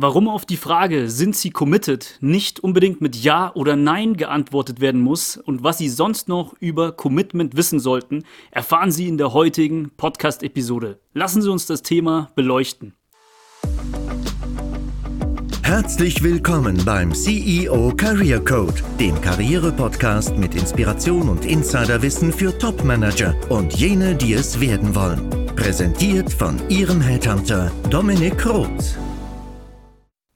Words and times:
Warum 0.00 0.28
auf 0.28 0.46
die 0.46 0.56
Frage, 0.56 1.10
sind 1.10 1.34
Sie 1.34 1.50
committed, 1.50 2.18
nicht 2.20 2.60
unbedingt 2.60 3.00
mit 3.00 3.16
Ja 3.16 3.52
oder 3.56 3.74
Nein 3.74 4.16
geantwortet 4.16 4.80
werden 4.80 5.00
muss 5.00 5.36
und 5.36 5.64
was 5.64 5.78
Sie 5.78 5.88
sonst 5.88 6.28
noch 6.28 6.54
über 6.60 6.92
Commitment 6.92 7.56
wissen 7.56 7.80
sollten, 7.80 8.22
erfahren 8.52 8.92
Sie 8.92 9.08
in 9.08 9.18
der 9.18 9.32
heutigen 9.32 9.90
Podcast-Episode. 9.96 11.00
Lassen 11.14 11.42
Sie 11.42 11.50
uns 11.50 11.66
das 11.66 11.82
Thema 11.82 12.30
beleuchten. 12.36 12.94
Herzlich 15.64 16.22
willkommen 16.22 16.80
beim 16.84 17.12
CEO 17.12 17.92
Career 17.96 18.38
Code, 18.44 18.80
dem 19.00 19.20
Karriere-Podcast 19.20 20.36
mit 20.36 20.54
Inspiration 20.54 21.28
und 21.28 21.44
Insiderwissen 21.44 22.32
für 22.32 22.56
Top-Manager 22.56 23.34
und 23.48 23.74
jene, 23.74 24.14
die 24.14 24.34
es 24.34 24.60
werden 24.60 24.94
wollen. 24.94 25.28
Präsentiert 25.56 26.32
von 26.32 26.56
Ihrem 26.68 27.00
Headhunter 27.00 27.72
Dominik 27.90 28.46
Roth. 28.46 28.96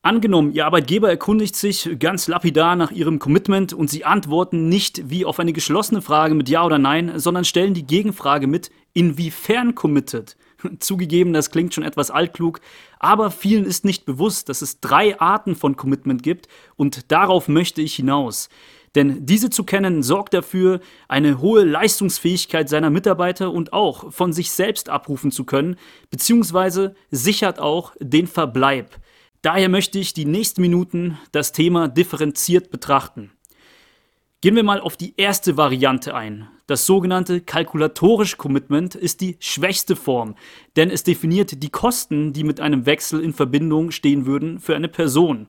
Angenommen, 0.04 0.52
Ihr 0.52 0.66
Arbeitgeber 0.66 1.08
erkundigt 1.08 1.54
sich 1.54 1.88
ganz 2.00 2.26
lapidar 2.26 2.74
nach 2.74 2.90
Ihrem 2.90 3.20
Commitment 3.20 3.72
und 3.72 3.88
Sie 3.88 4.04
antworten 4.04 4.68
nicht 4.68 5.08
wie 5.08 5.24
auf 5.24 5.38
eine 5.38 5.52
geschlossene 5.52 6.02
Frage 6.02 6.34
mit 6.34 6.48
Ja 6.48 6.66
oder 6.66 6.78
Nein, 6.78 7.20
sondern 7.20 7.44
stellen 7.44 7.72
die 7.72 7.86
Gegenfrage 7.86 8.48
mit 8.48 8.72
inwiefern 8.94 9.76
committed. 9.76 10.36
Zugegeben, 10.80 11.32
das 11.32 11.52
klingt 11.52 11.72
schon 11.72 11.84
etwas 11.84 12.10
altklug, 12.10 12.60
aber 12.98 13.30
vielen 13.30 13.64
ist 13.64 13.84
nicht 13.84 14.04
bewusst, 14.04 14.48
dass 14.48 14.60
es 14.60 14.80
drei 14.80 15.20
Arten 15.20 15.54
von 15.54 15.76
Commitment 15.76 16.24
gibt 16.24 16.48
und 16.74 17.12
darauf 17.12 17.46
möchte 17.46 17.80
ich 17.80 17.94
hinaus. 17.94 18.48
Denn 18.96 19.24
diese 19.24 19.50
zu 19.50 19.62
kennen 19.62 20.02
sorgt 20.02 20.34
dafür, 20.34 20.80
eine 21.06 21.40
hohe 21.40 21.62
Leistungsfähigkeit 21.62 22.68
seiner 22.68 22.90
Mitarbeiter 22.90 23.52
und 23.52 23.72
auch 23.72 24.12
von 24.12 24.32
sich 24.32 24.50
selbst 24.50 24.88
abrufen 24.88 25.30
zu 25.30 25.44
können, 25.44 25.76
beziehungsweise 26.10 26.96
sichert 27.12 27.60
auch 27.60 27.92
den 28.00 28.26
Verbleib. 28.26 28.98
Daher 29.42 29.68
möchte 29.68 29.98
ich 29.98 30.14
die 30.14 30.24
nächsten 30.24 30.60
Minuten 30.60 31.18
das 31.32 31.50
Thema 31.50 31.88
differenziert 31.88 32.70
betrachten. 32.70 33.32
Gehen 34.40 34.54
wir 34.54 34.62
mal 34.62 34.80
auf 34.80 34.96
die 34.96 35.14
erste 35.16 35.56
Variante 35.56 36.14
ein. 36.14 36.48
Das 36.68 36.86
sogenannte 36.86 37.40
kalkulatorische 37.40 38.36
Commitment 38.36 38.94
ist 38.94 39.20
die 39.20 39.36
schwächste 39.40 39.96
Form, 39.96 40.36
denn 40.76 40.90
es 40.90 41.02
definiert 41.02 41.60
die 41.60 41.70
Kosten, 41.70 42.32
die 42.32 42.44
mit 42.44 42.60
einem 42.60 42.86
Wechsel 42.86 43.20
in 43.20 43.32
Verbindung 43.32 43.90
stehen 43.90 44.26
würden 44.26 44.60
für 44.60 44.76
eine 44.76 44.88
Person. 44.88 45.48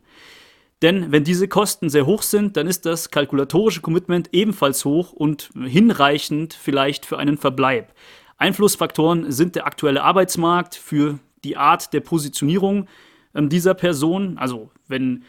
Denn 0.81 1.11
wenn 1.11 1.23
diese 1.23 1.47
Kosten 1.47 1.89
sehr 1.89 2.07
hoch 2.07 2.23
sind, 2.23 2.57
dann 2.57 2.65
ist 2.65 2.87
das 2.87 3.11
kalkulatorische 3.11 3.81
Commitment 3.81 4.29
ebenfalls 4.31 4.85
hoch 4.85 5.13
und 5.13 5.51
hinreichend 5.55 6.55
vielleicht 6.55 7.05
für 7.05 7.19
einen 7.19 7.37
Verbleib. 7.37 7.93
Einflussfaktoren 8.37 9.31
sind 9.31 9.55
der 9.55 9.67
aktuelle 9.67 10.03
Arbeitsmarkt 10.03 10.75
für 10.75 11.19
die 11.43 11.57
Art 11.57 11.93
der 11.93 12.01
Positionierung, 12.01 12.87
ähm, 13.35 13.49
dieser 13.49 13.73
Person. 13.73 14.37
Also 14.37 14.71
wenn 14.87 15.23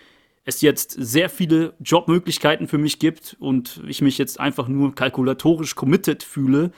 es 0.45 0.61
jetzt 0.61 0.91
sehr 0.91 1.31
viele 1.31 1.75
Jobmöglichkeiten 1.81 2.69
für 2.69 2.79
mich 2.79 2.99
gibt 2.99 3.37
und 3.41 3.83
ich 3.87 4.03
mich 4.03 4.19
jetzt 4.19 4.39
einfach 4.39 4.69
nur 4.69 4.95
kalkulatorisch 4.95 5.75
committed 5.75 6.23
fühle, 6.23 6.71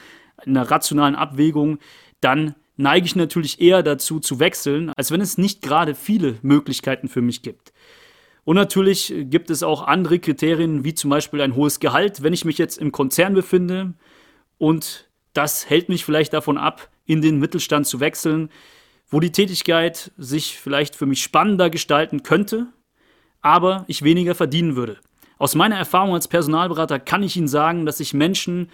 in 0.45 0.57
einer 0.57 0.71
rationalen 0.71 1.15
Abwägung, 1.15 1.79
dann 2.21 2.55
neige 2.77 3.07
ich 3.07 3.17
natürlich 3.17 3.61
eher 3.61 3.83
dazu 3.83 4.21
zu 4.21 4.39
wechseln, 4.39 4.93
als 4.97 5.11
wenn 5.11 5.21
es 5.21 5.39
nicht 5.39 5.63
gerade 5.63 5.95
viele 5.95 6.39
Möglichkeiten 6.43 7.09
für 7.09 7.23
mich 7.23 7.43
gibt. 7.43 7.73
Und 8.45 8.55
natürlich 8.55 9.13
gibt 9.23 9.51
es 9.51 9.63
auch 9.63 9.83
andere 9.83 10.21
Kriterien, 10.21 10.85
wie 10.85 10.95
zum 10.95 11.11
Beispiel 11.11 11.41
ein 11.41 11.57
hohes 11.57 11.81
Gehalt, 11.81 12.23
wenn 12.23 12.33
ich 12.33 12.45
mich 12.45 12.59
jetzt 12.59 12.79
im 12.79 12.93
Konzern 12.93 13.35
befinde 13.35 13.95
und 14.59 15.09
das 15.33 15.69
hält 15.69 15.89
mich 15.89 16.05
vielleicht 16.05 16.33
davon 16.33 16.57
ab, 16.57 16.89
in 17.07 17.21
den 17.21 17.39
Mittelstand 17.39 17.87
zu 17.87 18.01
wechseln, 18.01 18.51
wo 19.09 19.21
die 19.21 19.33
Tätigkeit 19.33 20.11
sich 20.17 20.59
vielleicht 20.59 20.97
für 20.97 21.07
mich 21.07 21.23
spannender 21.23 21.71
gestalten 21.71 22.23
könnte, 22.23 22.67
aber 23.41 23.85
ich 23.87 24.03
weniger 24.03 24.35
verdienen 24.35 24.77
würde. 24.77 24.99
Aus 25.39 25.55
meiner 25.55 25.77
Erfahrung 25.77 26.15
als 26.15 26.29
Personalberater 26.29 26.99
kann 26.99 27.23
ich 27.23 27.37
Ihnen 27.37 27.49
sagen, 27.49 27.87
dass 27.87 28.01
ich 28.01 28.15
Menschen 28.15 28.71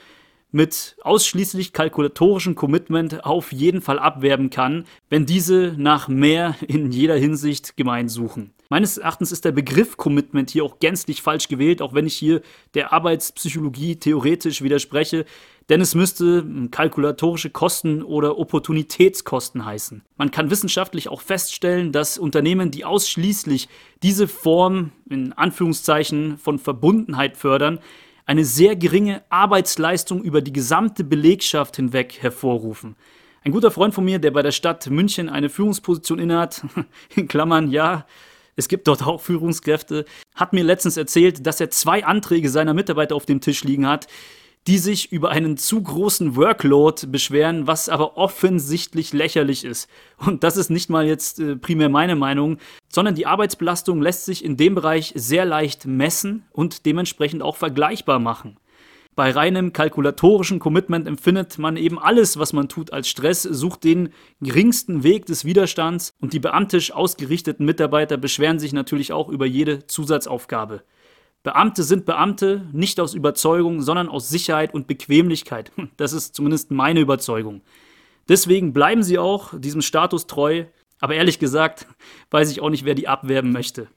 mit 0.53 0.97
ausschließlich 1.03 1.73
kalkulatorischem 1.73 2.55
Commitment 2.55 3.25
auf 3.25 3.53
jeden 3.53 3.81
Fall 3.81 3.99
abwerben 3.99 4.51
kann, 4.51 4.85
wenn 5.09 5.27
diese 5.27 5.75
nach 5.77 6.09
mehr 6.09 6.55
in 6.69 6.93
jeder 6.93 7.17
Hinsicht 7.17 7.77
gemein 7.77 8.09
suchen. 8.09 8.53
Meines 8.69 8.97
Erachtens 8.97 9.33
ist 9.33 9.45
der 9.45 9.53
Begriff 9.53 9.99
Commitment 9.99 10.51
hier 10.51 10.65
auch 10.65 10.79
gänzlich 10.79 11.21
falsch 11.21 11.49
gewählt, 11.49 11.83
auch 11.83 11.93
wenn 11.93 12.07
ich 12.07 12.15
hier 12.15 12.41
der 12.73 12.93
Arbeitspsychologie 12.93 13.97
theoretisch 13.97 14.63
widerspreche, 14.63 15.27
denn 15.69 15.81
es 15.81 15.95
müsste 15.95 16.39
hm, 16.39 16.71
kalkulatorische 16.71 17.51
Kosten 17.51 18.03
oder 18.03 18.39
Opportunitätskosten 18.39 19.65
heißen. 19.65 20.03
Man 20.17 20.31
kann 20.31 20.51
wissenschaftlich 20.51 21.09
auch 21.09 21.21
feststellen, 21.21 21.93
dass 21.93 22.19
Unternehmen, 22.19 22.71
die 22.71 22.85
ausschließlich 22.85 23.69
diese 24.03 24.27
Form 24.27 24.93
in 25.09 25.33
Anführungszeichen 25.35 26.39
von 26.39 26.59
Verbundenheit 26.59 27.37
fördern, 27.37 27.79
eine 28.27 28.45
sehr 28.45 28.77
geringe 28.77 29.23
Arbeitsleistung 29.29 30.23
über 30.23 30.41
die 30.41 30.53
gesamte 30.53 31.05
Belegschaft 31.05 31.77
hinweg 31.77 32.19
hervorrufen. 32.21 32.97
Ein 33.45 33.53
guter 33.53 33.71
Freund 33.71 33.95
von 33.95 34.05
mir, 34.05 34.19
der 34.19 34.31
bei 34.31 34.43
der 34.43 34.53
Stadt 34.53 34.89
München 34.89 35.29
eine 35.29 35.49
Führungsposition 35.49 36.19
innehat, 36.19 36.65
in 37.17 37.27
Klammern, 37.27 37.71
ja, 37.71 38.07
es 38.55 38.69
gibt 38.69 38.87
dort 38.87 39.03
auch 39.05 39.21
Führungskräfte, 39.21 40.05
hat 40.35 40.53
mir 40.53 40.63
letztens 40.63 40.97
erzählt, 40.97 41.47
dass 41.47 41.61
er 41.61 41.71
zwei 41.71 42.05
Anträge 42.05 42.49
seiner 42.49 42.75
Mitarbeiter 42.75 43.17
auf 43.17 43.27
dem 43.27 43.41
Tisch 43.41 43.65
liegen 43.65 43.89
hat, 43.89 44.07
die 44.67 44.79
sich 44.79 45.11
über 45.11 45.31
einen 45.31 45.57
zu 45.57 45.83
großen 45.83 46.37
Workload 46.37 47.07
beschweren, 47.09 47.67
was 47.67 47.89
aber 47.89 48.17
offensichtlich 48.17 49.13
lächerlich 49.13 49.65
ist. 49.65 49.89
Und 50.19 50.45
das 50.45 50.57
ist 50.57 50.71
nicht 50.71 50.89
mal 50.89 51.07
jetzt 51.07 51.41
äh, 51.41 51.57
primär 51.57 51.89
meine 51.89 52.15
Meinung, 52.15 52.59
sondern 52.89 53.15
die 53.15 53.27
Arbeitsbelastung 53.27 54.01
lässt 54.01 54.25
sich 54.25 54.45
in 54.45 54.57
dem 54.57 54.75
Bereich 54.75 55.13
sehr 55.17 55.45
leicht 55.45 55.87
messen 55.87 56.45
und 56.53 56.87
dementsprechend 56.87 57.43
auch 57.43 57.57
vergleichbar 57.57 58.21
machen. 58.21 58.59
Bei 59.15 59.31
reinem 59.31 59.75
kalkulatorischen 59.75 60.59
Commitment 60.59 61.07
empfindet 61.07 61.59
man 61.59 61.77
eben 61.77 61.99
alles, 61.99 62.39
was 62.39 62.55
man 62.55 62.71
tut, 62.71 62.95
als 62.95 63.09
Stress, 63.09 63.43
sucht 63.43 63.85
den 63.85 64.09
geringsten 64.41 65.03
Weg 65.03 65.27
des 65.27 65.45
Widerstands 65.45 66.15
und 66.21 66.33
die 66.33 66.41
beamtisch 66.41 66.93
ausgerichteten 66.93 67.67
Mitarbeiter 67.67 68.17
beschweren 68.17 68.59
sich 68.59 68.73
natürlich 68.73 69.13
auch 69.13 69.29
über 69.29 69.45
jede 69.45 69.87
Zusatzaufgabe. 69.87 70.83
Beamte 71.43 71.83
sind 71.83 72.05
Beamte 72.05 72.67
nicht 72.73 73.01
aus 73.01 73.15
Überzeugung, 73.15 73.83
sondern 73.83 74.09
aus 74.09 74.29
Sicherheit 74.29 74.75
und 74.75 74.87
Bequemlichkeit. 74.87 75.73
Hm, 75.77 75.91
das 75.97 76.13
ist 76.13 76.35
zumindest 76.35 76.71
meine 76.71 77.01
Überzeugung. 77.01 77.63
Deswegen 78.29 78.73
bleiben 78.73 79.03
sie 79.03 79.19
auch 79.19 79.53
diesem 79.59 79.83
Status 79.83 80.27
treu, 80.27 80.65
aber 81.01 81.15
ehrlich 81.15 81.39
gesagt 81.39 81.87
weiß 82.31 82.51
ich 82.51 82.61
auch 82.61 82.71
nicht, 82.71 82.85
wer 82.85 82.95
die 82.95 83.09
abwerben 83.09 83.53
möchte. 83.53 83.89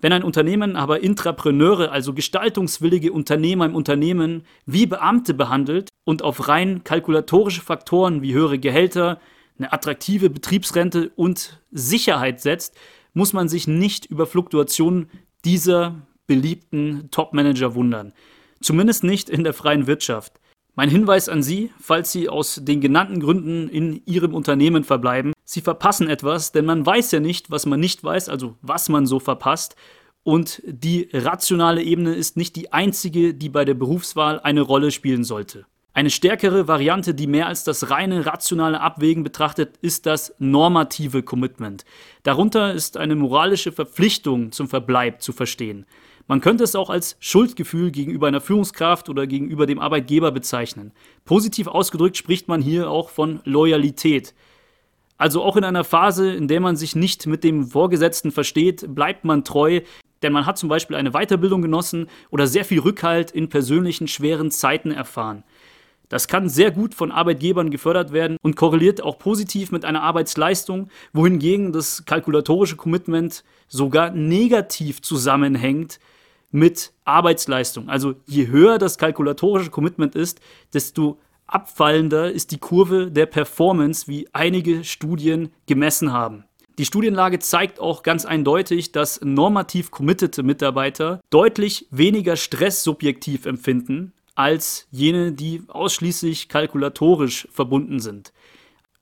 Wenn 0.00 0.12
ein 0.12 0.24
Unternehmen 0.24 0.74
aber 0.74 1.00
Intrapreneure, 1.02 1.92
also 1.92 2.12
gestaltungswillige 2.12 3.12
Unternehmer 3.12 3.66
im 3.66 3.74
Unternehmen, 3.74 4.44
wie 4.64 4.86
Beamte 4.86 5.32
behandelt 5.32 5.90
und 6.04 6.22
auf 6.22 6.48
rein 6.48 6.82
kalkulatorische 6.82 7.62
Faktoren 7.62 8.22
wie 8.22 8.34
höhere 8.34 8.58
Gehälter, 8.58 9.20
eine 9.58 9.72
attraktive 9.72 10.28
Betriebsrente 10.28 11.12
und 11.14 11.62
Sicherheit 11.70 12.40
setzt, 12.40 12.74
muss 13.14 13.32
man 13.32 13.48
sich 13.48 13.68
nicht 13.68 14.06
über 14.06 14.26
Fluktuationen 14.26 15.08
dieser 15.44 15.94
beliebten 16.26 17.08
Top-Manager 17.10 17.74
wundern. 17.74 18.12
Zumindest 18.60 19.04
nicht 19.04 19.28
in 19.28 19.44
der 19.44 19.54
freien 19.54 19.86
Wirtschaft. 19.86 20.40
Mein 20.74 20.90
Hinweis 20.90 21.28
an 21.28 21.42
Sie, 21.42 21.72
falls 21.80 22.12
Sie 22.12 22.28
aus 22.28 22.60
den 22.62 22.80
genannten 22.80 23.20
Gründen 23.20 23.68
in 23.68 24.02
Ihrem 24.04 24.34
Unternehmen 24.34 24.84
verbleiben, 24.84 25.32
Sie 25.44 25.60
verpassen 25.62 26.08
etwas, 26.08 26.52
denn 26.52 26.66
man 26.66 26.84
weiß 26.84 27.12
ja 27.12 27.20
nicht, 27.20 27.50
was 27.50 27.64
man 27.64 27.80
nicht 27.80 28.04
weiß, 28.04 28.28
also 28.28 28.56
was 28.60 28.88
man 28.88 29.06
so 29.06 29.18
verpasst. 29.18 29.76
Und 30.22 30.60
die 30.66 31.08
rationale 31.12 31.82
Ebene 31.82 32.14
ist 32.14 32.36
nicht 32.36 32.56
die 32.56 32.72
einzige, 32.72 33.32
die 33.32 33.48
bei 33.48 33.64
der 33.64 33.74
Berufswahl 33.74 34.40
eine 34.40 34.60
Rolle 34.60 34.90
spielen 34.90 35.24
sollte. 35.24 35.66
Eine 35.94 36.10
stärkere 36.10 36.68
Variante, 36.68 37.14
die 37.14 37.26
mehr 37.26 37.46
als 37.46 37.64
das 37.64 37.88
reine 37.88 38.26
rationale 38.26 38.82
Abwägen 38.82 39.24
betrachtet, 39.24 39.78
ist 39.80 40.04
das 40.04 40.34
normative 40.38 41.22
Commitment. 41.22 41.86
Darunter 42.22 42.74
ist 42.74 42.98
eine 42.98 43.14
moralische 43.14 43.72
Verpflichtung 43.72 44.52
zum 44.52 44.68
Verbleib 44.68 45.22
zu 45.22 45.32
verstehen. 45.32 45.86
Man 46.28 46.40
könnte 46.40 46.64
es 46.64 46.74
auch 46.74 46.90
als 46.90 47.16
Schuldgefühl 47.20 47.92
gegenüber 47.92 48.26
einer 48.26 48.40
Führungskraft 48.40 49.08
oder 49.08 49.28
gegenüber 49.28 49.66
dem 49.66 49.78
Arbeitgeber 49.78 50.32
bezeichnen. 50.32 50.92
Positiv 51.24 51.68
ausgedrückt 51.68 52.16
spricht 52.16 52.48
man 52.48 52.60
hier 52.60 52.90
auch 52.90 53.10
von 53.10 53.40
Loyalität. 53.44 54.34
Also 55.18 55.42
auch 55.42 55.56
in 55.56 55.62
einer 55.62 55.84
Phase, 55.84 56.32
in 56.32 56.48
der 56.48 56.60
man 56.60 56.76
sich 56.76 56.96
nicht 56.96 57.26
mit 57.26 57.44
dem 57.44 57.68
Vorgesetzten 57.68 58.32
versteht, 58.32 58.92
bleibt 58.92 59.24
man 59.24 59.44
treu, 59.44 59.80
denn 60.22 60.32
man 60.32 60.46
hat 60.46 60.58
zum 60.58 60.68
Beispiel 60.68 60.96
eine 60.96 61.12
Weiterbildung 61.12 61.62
genossen 61.62 62.08
oder 62.30 62.48
sehr 62.48 62.64
viel 62.64 62.80
Rückhalt 62.80 63.30
in 63.30 63.48
persönlichen 63.48 64.08
schweren 64.08 64.50
Zeiten 64.50 64.90
erfahren. 64.90 65.44
Das 66.08 66.28
kann 66.28 66.48
sehr 66.48 66.70
gut 66.72 66.94
von 66.94 67.12
Arbeitgebern 67.12 67.70
gefördert 67.70 68.12
werden 68.12 68.36
und 68.42 68.56
korreliert 68.56 69.02
auch 69.02 69.18
positiv 69.18 69.72
mit 69.72 69.84
einer 69.84 70.02
Arbeitsleistung, 70.02 70.88
wohingegen 71.12 71.72
das 71.72 72.04
kalkulatorische 72.04 72.76
Commitment 72.76 73.44
sogar 73.68 74.10
negativ 74.10 75.02
zusammenhängt 75.02 75.98
mit 76.50 76.92
Arbeitsleistung. 77.04 77.88
Also 77.88 78.14
je 78.26 78.48
höher 78.48 78.78
das 78.78 78.98
kalkulatorische 78.98 79.70
Commitment 79.70 80.14
ist, 80.14 80.40
desto 80.72 81.18
abfallender 81.46 82.30
ist 82.30 82.50
die 82.50 82.58
Kurve 82.58 83.10
der 83.10 83.26
Performance, 83.26 84.08
wie 84.08 84.28
einige 84.32 84.84
Studien 84.84 85.50
gemessen 85.66 86.12
haben. 86.12 86.44
Die 86.78 86.84
Studienlage 86.84 87.38
zeigt 87.38 87.80
auch 87.80 88.02
ganz 88.02 88.26
eindeutig, 88.26 88.92
dass 88.92 89.20
normativ 89.22 89.90
committete 89.90 90.42
Mitarbeiter 90.42 91.20
deutlich 91.30 91.86
weniger 91.90 92.36
Stress 92.36 92.82
subjektiv 92.82 93.46
empfinden 93.46 94.12
als 94.34 94.86
jene, 94.90 95.32
die 95.32 95.62
ausschließlich 95.68 96.50
kalkulatorisch 96.50 97.48
verbunden 97.50 98.00
sind. 98.00 98.32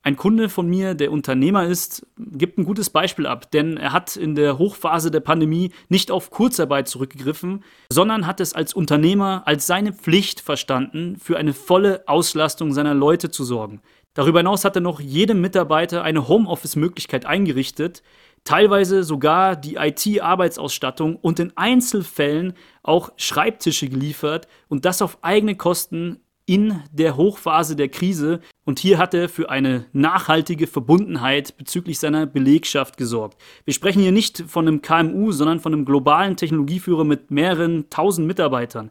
Ein 0.06 0.16
Kunde 0.16 0.50
von 0.50 0.68
mir, 0.68 0.94
der 0.94 1.10
Unternehmer 1.10 1.64
ist, 1.64 2.06
gibt 2.18 2.58
ein 2.58 2.66
gutes 2.66 2.90
Beispiel 2.90 3.26
ab, 3.26 3.50
denn 3.52 3.78
er 3.78 3.94
hat 3.94 4.16
in 4.16 4.34
der 4.34 4.58
Hochphase 4.58 5.10
der 5.10 5.20
Pandemie 5.20 5.72
nicht 5.88 6.10
auf 6.10 6.28
Kurzarbeit 6.28 6.88
zurückgegriffen, 6.88 7.64
sondern 7.88 8.26
hat 8.26 8.38
es 8.40 8.52
als 8.52 8.74
Unternehmer 8.74 9.44
als 9.46 9.66
seine 9.66 9.94
Pflicht 9.94 10.42
verstanden, 10.42 11.16
für 11.16 11.38
eine 11.38 11.54
volle 11.54 12.02
Auslastung 12.06 12.74
seiner 12.74 12.92
Leute 12.92 13.30
zu 13.30 13.44
sorgen. 13.44 13.80
Darüber 14.12 14.40
hinaus 14.40 14.66
hat 14.66 14.76
er 14.76 14.82
noch 14.82 15.00
jedem 15.00 15.40
Mitarbeiter 15.40 16.04
eine 16.04 16.28
Homeoffice-Möglichkeit 16.28 17.24
eingerichtet, 17.24 18.02
teilweise 18.44 19.04
sogar 19.04 19.56
die 19.56 19.76
IT-Arbeitsausstattung 19.76 21.16
und 21.16 21.40
in 21.40 21.56
Einzelfällen 21.56 22.52
auch 22.82 23.10
Schreibtische 23.16 23.88
geliefert 23.88 24.48
und 24.68 24.84
das 24.84 25.00
auf 25.00 25.16
eigene 25.22 25.56
Kosten 25.56 26.20
in 26.44 26.82
der 26.92 27.16
Hochphase 27.16 27.74
der 27.74 27.88
Krise 27.88 28.40
und 28.64 28.78
hier 28.78 28.98
hat 28.98 29.14
er 29.14 29.28
für 29.28 29.50
eine 29.50 29.86
nachhaltige 29.92 30.66
Verbundenheit 30.66 31.56
bezüglich 31.56 31.98
seiner 31.98 32.26
Belegschaft 32.26 32.96
gesorgt. 32.96 33.40
Wir 33.64 33.74
sprechen 33.74 34.02
hier 34.02 34.12
nicht 34.12 34.44
von 34.46 34.66
einem 34.66 34.82
KMU, 34.82 35.32
sondern 35.32 35.60
von 35.60 35.72
einem 35.72 35.84
globalen 35.84 36.36
Technologieführer 36.36 37.04
mit 37.04 37.30
mehreren 37.30 37.90
tausend 37.90 38.26
Mitarbeitern. 38.26 38.90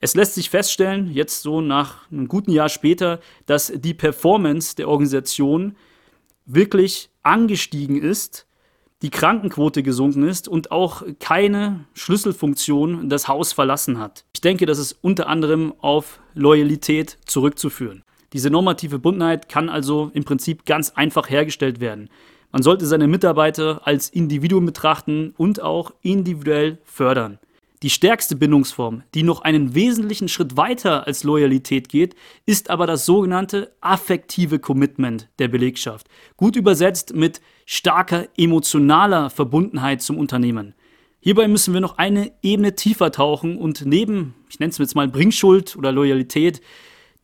Es 0.00 0.14
lässt 0.14 0.34
sich 0.34 0.50
feststellen, 0.50 1.10
jetzt 1.12 1.42
so 1.42 1.60
nach 1.60 2.10
einem 2.10 2.28
guten 2.28 2.52
Jahr 2.52 2.68
später, 2.68 3.20
dass 3.46 3.72
die 3.74 3.94
Performance 3.94 4.76
der 4.76 4.88
Organisation 4.88 5.76
wirklich 6.46 7.10
angestiegen 7.22 8.00
ist 8.00 8.46
die 9.04 9.10
Krankenquote 9.10 9.82
gesunken 9.82 10.26
ist 10.26 10.48
und 10.48 10.70
auch 10.70 11.02
keine 11.20 11.84
Schlüsselfunktion 11.92 13.10
das 13.10 13.28
Haus 13.28 13.52
verlassen 13.52 13.98
hat. 13.98 14.24
Ich 14.32 14.40
denke, 14.40 14.64
das 14.64 14.78
ist 14.78 14.96
unter 15.02 15.26
anderem 15.26 15.74
auf 15.78 16.20
Loyalität 16.32 17.18
zurückzuführen. 17.26 18.02
Diese 18.34 18.50
normative 18.50 18.98
Bundenheit 18.98 19.48
kann 19.48 19.68
also 19.68 20.10
im 20.12 20.24
Prinzip 20.24 20.66
ganz 20.66 20.90
einfach 20.90 21.30
hergestellt 21.30 21.80
werden. 21.80 22.10
Man 22.50 22.62
sollte 22.62 22.84
seine 22.84 23.06
Mitarbeiter 23.06 23.86
als 23.86 24.08
Individuum 24.08 24.66
betrachten 24.66 25.32
und 25.38 25.62
auch 25.62 25.92
individuell 26.02 26.78
fördern. 26.84 27.38
Die 27.84 27.90
stärkste 27.90 28.34
Bindungsform, 28.34 29.02
die 29.14 29.22
noch 29.22 29.42
einen 29.42 29.74
wesentlichen 29.74 30.28
Schritt 30.28 30.56
weiter 30.56 31.06
als 31.06 31.22
Loyalität 31.22 31.88
geht, 31.88 32.16
ist 32.44 32.70
aber 32.70 32.88
das 32.88 33.06
sogenannte 33.06 33.72
affektive 33.80 34.58
Commitment 34.58 35.28
der 35.38 35.48
Belegschaft. 35.48 36.08
Gut 36.36 36.56
übersetzt 36.56 37.14
mit 37.14 37.40
starker 37.66 38.26
emotionaler 38.36 39.30
Verbundenheit 39.30 40.02
zum 40.02 40.18
Unternehmen. 40.18 40.74
Hierbei 41.20 41.46
müssen 41.46 41.72
wir 41.72 41.80
noch 41.80 41.98
eine 41.98 42.32
Ebene 42.42 42.74
tiefer 42.74 43.12
tauchen 43.12 43.58
und 43.58 43.86
neben, 43.86 44.34
ich 44.48 44.58
nenne 44.58 44.70
es 44.70 44.78
jetzt 44.78 44.96
mal 44.96 45.06
Bringschuld 45.06 45.76
oder 45.76 45.92
Loyalität, 45.92 46.60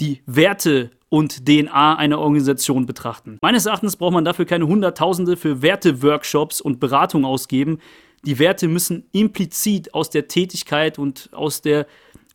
die 0.00 0.22
Werte 0.26 0.90
und 1.10 1.46
DNA 1.46 1.96
einer 1.96 2.18
Organisation 2.18 2.86
betrachten. 2.86 3.36
Meines 3.42 3.66
Erachtens 3.66 3.96
braucht 3.96 4.14
man 4.14 4.24
dafür 4.24 4.46
keine 4.46 4.66
Hunderttausende 4.66 5.36
für 5.36 5.60
Werte-Workshops 5.60 6.62
und 6.62 6.80
Beratung 6.80 7.26
ausgeben, 7.26 7.78
die 8.24 8.38
Werte 8.38 8.68
müssen 8.68 9.04
implizit 9.12 9.94
aus 9.94 10.10
der 10.10 10.28
Tätigkeit 10.28 10.98
und 10.98 11.30
aus 11.32 11.62
der 11.62 11.86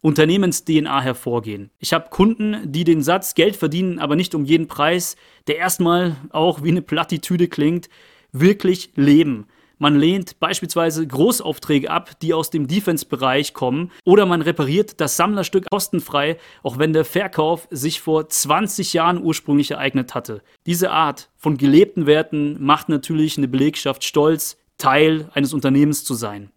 Unternehmens-DNA 0.02 1.02
hervorgehen. 1.02 1.70
Ich 1.80 1.94
habe 1.94 2.10
Kunden, 2.10 2.72
die 2.72 2.84
den 2.84 3.02
Satz 3.02 3.34
Geld 3.34 3.56
verdienen, 3.56 4.00
aber 4.00 4.16
nicht 4.16 4.36
um 4.36 4.46
jeden 4.46 4.68
Preis, 4.68 5.16
der 5.48 5.58
erstmal 5.58 6.16
auch 6.32 6.64
wie 6.64 6.70
eine 6.70 6.82
Plattitüde 6.82 7.48
klingt, 7.48 7.90
wirklich 8.32 8.92
leben. 8.96 9.48
Man 9.78 10.00
lehnt 10.00 10.40
beispielsweise 10.40 11.06
Großaufträge 11.06 11.90
ab, 11.90 12.20
die 12.22 12.34
aus 12.34 12.50
dem 12.50 12.68
Defense-Bereich 12.68 13.54
kommen, 13.54 13.92
oder 14.06 14.26
man 14.26 14.42
repariert 14.42 15.02
das 15.02 15.18
Sammlerstück 15.18 15.70
kostenfrei, 15.70 16.38
auch 16.64 16.78
wenn 16.78 16.94
der 16.94 17.04
Verkauf 17.04 17.68
sich 17.72 18.00
vor 18.00 18.30
20 18.30 18.94
Jahren 18.94 19.22
ursprünglich 19.22 19.72
ereignet 19.72 20.16
hatte. 20.16 20.42
Diese 20.66 20.92
Art 20.92 21.30
von 21.36 21.58
gelebten 21.58 22.06
Werten 22.06 22.64
macht 22.64 22.88
natürlich 22.88 23.38
eine 23.38 23.48
Belegschaft 23.48 24.04
stolz, 24.04 24.58
Teil 24.78 25.30
eines 25.34 25.54
Unternehmens 25.54 26.04
zu 26.04 26.14
sein. 26.14 26.52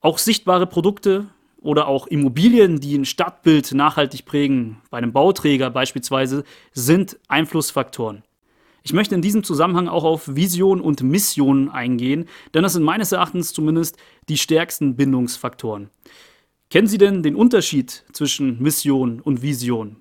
Auch 0.00 0.18
sichtbare 0.18 0.66
Produkte 0.66 1.26
oder 1.60 1.88
auch 1.88 2.06
Immobilien, 2.06 2.80
die 2.80 2.96
ein 2.96 3.04
Stadtbild 3.04 3.72
nachhaltig 3.74 4.24
prägen, 4.24 4.80
bei 4.90 4.98
einem 4.98 5.12
Bauträger 5.12 5.70
beispielsweise, 5.70 6.44
sind 6.72 7.18
Einflussfaktoren. 7.28 8.22
Ich 8.82 8.92
möchte 8.92 9.14
in 9.14 9.22
diesem 9.22 9.44
Zusammenhang 9.44 9.88
auch 9.88 10.04
auf 10.04 10.34
Vision 10.34 10.80
und 10.80 11.02
Mission 11.02 11.68
eingehen, 11.68 12.26
denn 12.54 12.62
das 12.62 12.72
sind 12.74 12.82
meines 12.82 13.12
Erachtens 13.12 13.52
zumindest 13.52 13.96
die 14.28 14.38
stärksten 14.38 14.96
Bindungsfaktoren. 14.96 15.90
Kennen 16.70 16.86
Sie 16.86 16.98
denn 16.98 17.22
den 17.22 17.34
Unterschied 17.34 18.04
zwischen 18.12 18.62
Mission 18.62 19.20
und 19.20 19.42
Vision? 19.42 19.96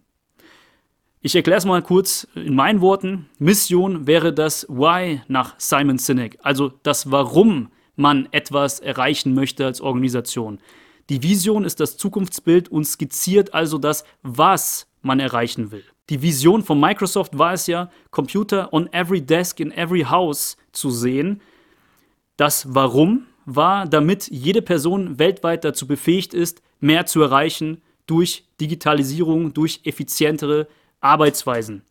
Ich 1.22 1.36
erkläre 1.36 1.58
es 1.58 1.66
mal 1.66 1.82
kurz 1.82 2.28
in 2.36 2.56
meinen 2.56 2.80
Worten. 2.80 3.28
Mission 3.40 4.08
wäre 4.08 4.32
das 4.34 4.66
Why 4.70 5.22
nach 5.28 5.56
Simon 5.58 5.98
Sinek, 5.98 6.38
also 6.44 6.72
das 6.84 7.12
Warum 7.12 7.70
man 7.98 8.30
etwas 8.32 8.80
erreichen 8.80 9.34
möchte 9.34 9.66
als 9.66 9.82
Organisation. 9.82 10.60
Die 11.10 11.22
Vision 11.22 11.66
ist 11.66 11.82
das 11.82 11.98
Zukunftsbild 11.98 12.70
und 12.70 12.86
skizziert 12.86 13.54
also 13.54 13.78
das, 13.78 14.06
was 14.22 14.88
man 15.02 15.20
erreichen 15.20 15.72
will. 15.72 15.84
Die 16.10 16.24
Vision 16.24 16.64
von 16.64 16.80
Microsoft 16.80 17.38
war 17.38 17.54
es 17.54 17.68
ja, 17.68 17.92
Computer 18.10 18.74
on 18.74 18.92
every 18.94 19.22
desk 19.22 19.60
in 19.60 19.72
every 19.72 20.02
house 20.02 20.58
zu 20.72 20.90
sehen. 20.90 21.42
Das 22.36 22.74
Warum 22.74 23.28
war, 23.46 23.86
damit 23.86 24.28
jede 24.28 24.64
Person 24.64 25.20
weltweit 25.20 25.64
dazu 25.64 25.86
befähigt 25.86 26.34
ist, 26.34 26.64
mehr 26.80 27.06
zu 27.06 27.22
erreichen 27.22 27.82
durch 28.08 28.46
Digitalisierung, 28.60 29.54
durch 29.54 29.82
effizientere 29.84 30.68
Arbeitsweisen. 31.00 31.84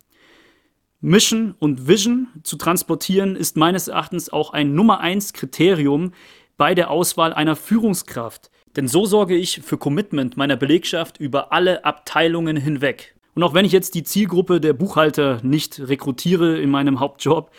Mission 1.00 1.54
und 1.60 1.86
Vision 1.86 2.26
zu 2.42 2.56
transportieren 2.56 3.36
ist 3.36 3.56
meines 3.56 3.86
Erachtens 3.86 4.30
auch 4.32 4.52
ein 4.52 4.74
Nummer 4.74 4.98
eins 4.98 5.32
Kriterium 5.32 6.12
bei 6.56 6.74
der 6.74 6.90
Auswahl 6.90 7.32
einer 7.32 7.54
Führungskraft. 7.54 8.50
Denn 8.74 8.88
so 8.88 9.06
sorge 9.06 9.36
ich 9.36 9.60
für 9.60 9.78
Commitment 9.78 10.36
meiner 10.36 10.56
Belegschaft 10.56 11.18
über 11.20 11.52
alle 11.52 11.84
Abteilungen 11.84 12.56
hinweg. 12.56 13.14
Und 13.38 13.44
auch 13.44 13.54
wenn 13.54 13.64
ich 13.64 13.70
jetzt 13.70 13.94
die 13.94 14.02
Zielgruppe 14.02 14.60
der 14.60 14.72
Buchhalter 14.72 15.38
nicht 15.44 15.78
rekrutiere 15.78 16.58
in 16.58 16.70
meinem 16.70 16.98
Hauptjob, 16.98 17.52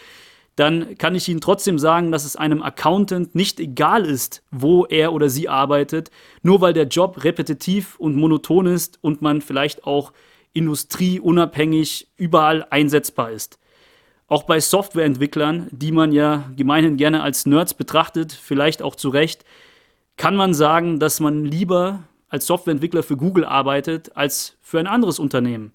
dann 0.58 0.98
kann 0.98 1.16
ich 1.16 1.30
Ihnen 1.30 1.40
trotzdem 1.40 1.80
sagen, 1.80 2.12
dass 2.12 2.26
es 2.26 2.36
einem 2.36 2.62
Accountant 2.62 3.34
nicht 3.34 3.62
egal 3.62 4.06
ist, 4.06 4.44
wo 4.52 4.84
er 4.84 5.14
oder 5.14 5.30
sie 5.30 5.48
arbeitet, 5.48 6.12
nur 6.44 6.60
weil 6.60 6.74
der 6.74 6.88
Job 6.88 7.24
repetitiv 7.24 7.98
und 7.98 8.18
monoton 8.18 8.66
ist 8.66 9.00
und 9.02 9.22
man 9.22 9.40
vielleicht 9.40 9.86
auch 9.86 10.12
industrieunabhängig 10.52 12.10
überall 12.18 12.68
einsetzbar 12.70 13.32
ist. 13.32 13.58
Auch 14.28 14.44
bei 14.44 14.60
Softwareentwicklern, 14.60 15.70
die 15.72 15.94
man 15.94 16.12
ja 16.12 16.52
gemeinhin 16.58 16.98
gerne 16.98 17.24
als 17.24 17.46
Nerds 17.46 17.74
betrachtet, 17.74 18.34
vielleicht 18.34 18.82
auch 18.82 18.98
zu 18.98 19.08
Recht, 19.08 19.46
kann 20.18 20.36
man 20.36 20.54
sagen, 20.54 21.00
dass 21.00 21.22
man 21.22 21.46
lieber 21.46 22.04
als 22.30 22.48
Softwareentwickler 22.48 23.04
für 23.04 23.18
Google 23.18 23.46
arbeitet 23.46 24.16
als 24.16 24.58
für 24.62 24.80
ein 24.80 24.88
anderes 24.88 25.20
Unternehmen. 25.20 25.74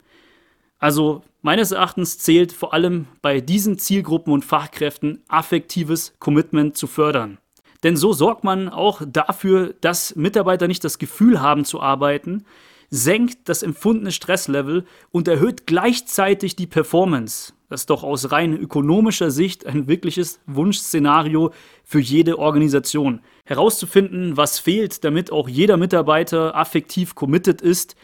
Also 0.79 1.23
meines 1.43 1.73
Erachtens 1.73 2.19
zählt 2.19 2.53
vor 2.53 2.75
allem 2.75 3.07
bei 3.23 3.41
diesen 3.41 3.79
Zielgruppen 3.79 4.33
und 4.33 4.45
Fachkräften 4.45 5.23
affektives 5.29 6.15
Commitment 6.19 6.77
zu 6.77 6.87
fördern. 6.87 7.39
Denn 7.83 7.97
so 7.97 8.13
sorgt 8.13 8.45
man 8.45 8.69
auch 8.69 9.03
dafür, 9.07 9.75
dass 9.81 10.17
Mitarbeiter 10.17 10.69
nicht 10.69 10.85
das 10.85 10.99
Gefühl 10.99 11.41
haben 11.43 11.65
zu 11.65 11.81
arbeiten, 11.81 12.45
senkt 12.91 13.49
das 13.49 13.62
empfundene 13.62 14.12
Stresslevel 14.12 14.85
und 15.11 15.29
erhöht 15.29 15.67
gleichzeitig 15.67 16.57
die 16.57 16.67
Performance. 16.67 17.53
Das 17.69 17.83
ist 17.83 17.91
doch 17.91 18.05
aus 18.05 18.31
rein 18.31 18.57
ökonomischer 18.57 19.31
Sicht 19.31 19.67
ein 19.67 19.88
wirkliches 19.88 20.41
Wunschszenario 20.47 21.53
für 21.83 21.99
jede 21.99 22.38
Organisation. 22.38 23.21
Herauszufinden, 23.45 24.37
was 24.37 24.59
fehlt, 24.59 25.03
damit 25.05 25.33
auch 25.33 25.49
jeder 25.49 25.76
Mitarbeiter 25.76 26.55
affektiv 26.55 27.14
committed 27.14 27.62
ist, 27.62 27.97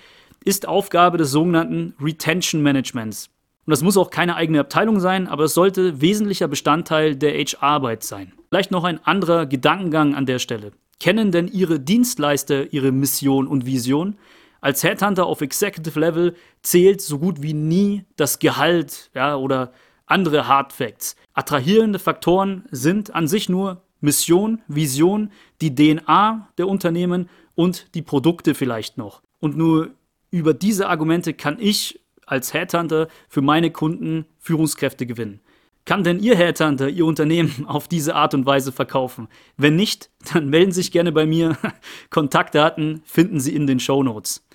ist 0.45 0.67
Aufgabe 0.67 1.19
des 1.19 1.31
sogenannten 1.31 1.95
Retention 2.01 2.63
Managements. 2.63 3.31
Und 3.67 3.71
das 3.71 3.83
muss 3.83 3.97
auch 3.97 4.11
keine 4.11 4.37
eigene 4.37 4.61
Abteilung 4.61 4.99
sein, 4.99 5.29
aber 5.29 5.45
es 5.45 5.55
sollte 5.55 6.01
wesentlicher 6.01 6.49
Bestandteil 6.49 7.15
der 7.15 7.35
HR-Arbeit 7.35 8.03
sein. 8.03 8.33
Vielleicht 8.49 8.71
noch 8.71 8.85
ein 8.85 9.05
anderer 9.05 9.47
Gedankengang 9.47 10.15
an 10.15 10.27
der 10.27 10.39
Stelle. 10.39 10.73
Kennen 10.99 11.31
denn 11.31 11.47
Ihre 11.47 11.79
Dienstleister 11.79 12.73
Ihre 12.73 12.91
Mission 12.91 13.47
und 13.47 13.67
Vision? 13.67 14.17
Als 14.61 14.83
Headhunter 14.83 15.27
auf 15.27 15.41
Executive 15.41 15.99
Level 15.99 16.35
zählt 16.63 17.01
so 17.01 17.19
gut 17.19 17.43
wie 17.43 17.55
nie 17.55 18.05
das 18.17 18.39
Gehalt 18.39 19.11
ja, 19.15 19.37
oder 19.37 19.73
andere 20.07 20.49
Hard 20.49 20.73
Facts. 20.73 21.17
Attrahierende 21.33 21.99
Faktoren 21.99 22.65
sind 22.71 23.15
an 23.15 23.29
sich 23.29 23.49
nur 23.49 23.83
Mission, 24.01 24.61
Vision, 24.67 25.31
die 25.61 25.75
DNA 25.75 26.49
der 26.59 26.69
Unternehmen 26.69 27.29
und 27.55 27.95
die 27.95 28.03
Produkte 28.03 28.55
vielleicht 28.55 28.99
noch. 28.99 29.23
Und 29.39 29.57
nur 29.57 29.91
über 30.31 30.55
diese 30.55 30.89
Argumente 30.89 31.35
kann 31.35 31.59
ich 31.59 32.01
als 32.27 32.55
Headhunter 32.55 33.09
für 33.29 33.43
meine 33.43 33.71
Kunden 33.71 34.27
Führungskräfte 34.39 35.07
gewinnen. 35.07 35.41
Kann 35.85 36.05
denn 36.05 36.21
Ihr 36.21 36.37
Headhunter 36.37 36.89
Ihr 36.89 37.05
Unternehmen 37.05 37.65
auf 37.67 37.89
diese 37.89 38.15
Art 38.15 38.35
und 38.35 38.47
Weise 38.47 38.73
verkaufen? 38.73 39.29
Wenn 39.57 39.77
nicht, 39.77 40.11
dann 40.33 40.49
melden 40.49 40.73
Sie 40.73 40.83
sich 40.83 40.93
gerne 40.93 41.13
bei 41.13 41.27
mir. 41.27 41.57
Kontaktdaten 42.11 43.03
finden 43.05 43.41
Sie 43.41 43.55
in 43.55 43.67
den 43.67 43.81
Show 43.81 44.03
Notes. 44.03 44.47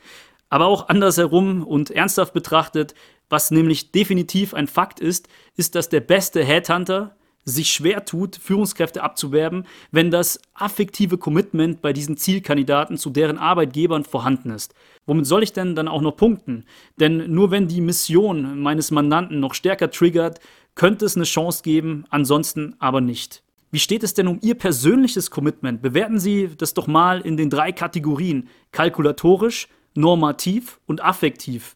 Aber 0.55 0.67
auch 0.67 0.87
andersherum 0.87 1.67
und 1.67 1.91
ernsthaft 1.91 2.33
betrachtet, 2.33 2.95
was 3.27 3.51
nämlich 3.51 3.91
definitiv 3.91 4.53
ein 4.53 4.67
Fakt 4.67 5.01
ist, 5.01 5.27
ist, 5.57 5.75
dass 5.75 5.89
der 5.89 5.99
beste 5.99 6.45
Headhunter 6.45 7.17
sich 7.43 7.73
schwer 7.73 8.05
tut, 8.05 8.37
Führungskräfte 8.37 9.03
abzuwerben, 9.03 9.65
wenn 9.91 10.11
das 10.11 10.39
affektive 10.53 11.17
Commitment 11.17 11.81
bei 11.81 11.91
diesen 11.91 12.15
Zielkandidaten 12.15 12.95
zu 12.95 13.09
deren 13.09 13.37
Arbeitgebern 13.37 14.05
vorhanden 14.05 14.49
ist. 14.49 14.73
Womit 15.05 15.25
soll 15.25 15.43
ich 15.43 15.51
denn 15.51 15.75
dann 15.75 15.89
auch 15.89 15.99
noch 15.99 16.15
punkten? 16.15 16.63
Denn 17.01 17.29
nur 17.33 17.51
wenn 17.51 17.67
die 17.67 17.81
Mission 17.81 18.57
meines 18.61 18.91
Mandanten 18.91 19.41
noch 19.41 19.55
stärker 19.55 19.91
triggert, 19.91 20.39
könnte 20.73 21.03
es 21.03 21.17
eine 21.17 21.25
Chance 21.25 21.63
geben, 21.63 22.05
ansonsten 22.11 22.77
aber 22.79 23.01
nicht. 23.01 23.43
Wie 23.71 23.79
steht 23.79 24.03
es 24.05 24.13
denn 24.13 24.29
um 24.29 24.39
Ihr 24.41 24.55
persönliches 24.55 25.31
Commitment? 25.31 25.81
Bewerten 25.81 26.17
Sie 26.17 26.49
das 26.57 26.73
doch 26.73 26.87
mal 26.87 27.19
in 27.19 27.35
den 27.35 27.49
drei 27.49 27.73
Kategorien 27.73 28.47
kalkulatorisch, 28.71 29.67
normativ 29.95 30.79
und 30.85 31.03
affektiv. 31.03 31.75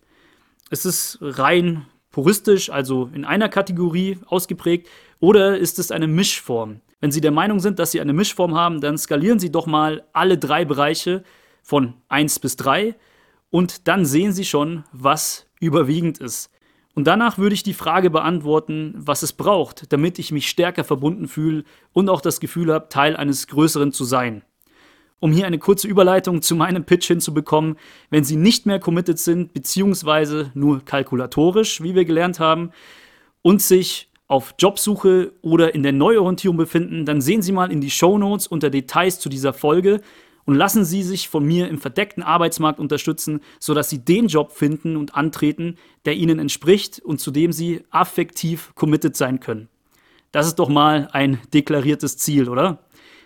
Ist 0.70 0.86
es 0.86 1.18
rein 1.22 1.86
puristisch, 2.12 2.70
also 2.70 3.10
in 3.14 3.26
einer 3.26 3.50
Kategorie 3.50 4.18
ausgeprägt, 4.28 4.88
oder 5.20 5.58
ist 5.58 5.80
es 5.80 5.92
eine 5.92 6.08
Mischform? 6.08 6.82
Wenn 7.02 7.12
Sie 7.12 7.22
der 7.22 7.32
Meinung 7.32 7.60
sind, 7.60 7.80
dass 7.80 7.92
Sie 7.92 8.02
eine 8.02 8.14
Mischform 8.14 8.56
haben, 8.56 8.82
dann 8.82 8.98
skalieren 8.98 9.40
Sie 9.40 9.52
doch 9.52 9.66
mal 9.66 10.04
alle 10.14 10.38
drei 10.38 10.66
Bereiche 10.66 11.24
von 11.64 11.94
1 12.10 12.40
bis 12.40 12.56
3 12.58 12.96
und 13.50 13.88
dann 13.88 14.06
sehen 14.06 14.34
Sie 14.34 14.46
schon, 14.46 14.84
was 14.92 15.48
überwiegend 15.60 16.20
ist. 16.20 16.52
Und 16.96 17.06
danach 17.06 17.38
würde 17.38 17.54
ich 17.54 17.64
die 17.64 17.74
Frage 17.74 18.10
beantworten, 18.10 18.94
was 18.98 19.24
es 19.24 19.32
braucht, 19.34 19.94
damit 19.94 20.20
ich 20.20 20.32
mich 20.32 20.50
stärker 20.50 20.84
verbunden 20.84 21.28
fühle 21.28 21.64
und 21.94 22.10
auch 22.10 22.20
das 22.20 22.40
Gefühl 22.40 22.74
habe, 22.74 22.90
Teil 22.90 23.16
eines 23.16 23.48
Größeren 23.48 23.94
zu 23.94 24.04
sein. 24.04 24.44
Um 25.20 25.34
hier 25.34 25.46
eine 25.46 25.60
kurze 25.60 25.88
Überleitung 25.88 26.42
zu 26.42 26.56
meinem 26.56 26.86
Pitch 26.86 27.08
hinzubekommen, 27.08 27.78
wenn 28.10 28.24
Sie 28.24 28.38
nicht 28.38 28.66
mehr 28.66 28.80
committed 28.80 29.20
sind, 29.20 29.54
beziehungsweise 29.54 30.52
nur 30.54 30.84
kalkulatorisch, 30.86 31.82
wie 31.82 31.96
wir 31.96 32.06
gelernt 32.06 32.40
haben, 32.40 32.72
und 33.42 33.62
sich 33.62 34.10
auf 34.28 34.54
Jobsuche 34.60 35.34
oder 35.42 35.74
in 35.74 35.84
der 35.84 35.92
Neuorientierung 35.92 36.56
befinden, 36.58 37.06
dann 37.06 37.20
sehen 37.20 37.42
Sie 37.42 37.52
mal 37.52 37.72
in 37.72 37.82
die 37.82 37.90
Show 37.90 38.18
Notes 38.18 38.48
unter 38.48 38.70
Details 38.70 39.20
zu 39.20 39.28
dieser 39.28 39.54
Folge 39.54 40.02
und 40.46 40.56
lassen 40.56 40.86
Sie 40.86 41.04
sich 41.04 41.30
von 41.30 41.46
mir 41.46 41.68
im 41.68 41.80
verdeckten 41.80 42.24
Arbeitsmarkt 42.24 42.80
unterstützen, 42.80 43.42
sodass 43.60 43.90
Sie 43.90 44.06
den 44.06 44.28
Job 44.28 44.52
finden 44.52 44.98
und 44.98 45.16
antreten, 45.16 45.78
der 46.06 46.16
Ihnen 46.16 46.40
entspricht 46.40 47.00
und 47.00 47.20
zu 47.20 47.32
dem 47.32 47.52
Sie 47.52 47.84
affektiv 47.90 48.74
committed 48.76 49.16
sein 49.16 49.40
können. 49.40 49.68
Das 50.32 50.46
ist 50.46 50.60
doch 50.60 50.70
mal 50.70 51.10
ein 51.12 51.40
deklariertes 51.54 52.18
Ziel, 52.18 52.50
oder? 52.50 52.84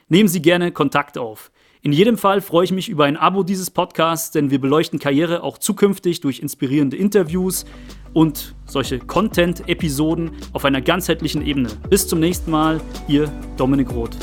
Nehmen 0.07 0.29
Sie 0.29 0.41
gerne 0.41 0.71
Kontakt 0.71 1.17
auf. 1.17 1.51
In 1.85 1.91
jedem 1.91 2.17
Fall 2.17 2.39
freue 2.39 2.63
ich 2.63 2.71
mich 2.71 2.87
über 2.87 3.03
ein 3.03 3.17
Abo 3.17 3.43
dieses 3.43 3.69
Podcasts, 3.69 4.31
denn 4.31 4.49
wir 4.49 4.61
beleuchten 4.61 4.99
Karriere 4.99 5.43
auch 5.43 5.57
zukünftig 5.57 6.21
durch 6.21 6.39
inspirierende 6.39 6.95
Interviews 6.95 7.65
und 8.13 8.55
solche 8.65 8.99
Content-Episoden 8.99 10.31
auf 10.53 10.63
einer 10.63 10.79
ganzheitlichen 10.79 11.45
Ebene. 11.45 11.67
Bis 11.89 12.07
zum 12.07 12.21
nächsten 12.21 12.51
Mal, 12.51 12.79
Ihr 13.09 13.29
Dominik 13.57 13.91
Roth. 13.91 14.15